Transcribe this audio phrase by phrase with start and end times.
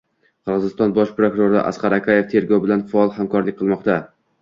[0.47, 4.05] Qirg‘iziston Bosh prokuraturasi: Asqar Akayev tergov bilan faol hamkorlik qilmoqda